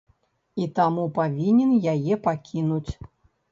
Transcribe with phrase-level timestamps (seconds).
[0.63, 2.91] І таму павінен яе пакінуць.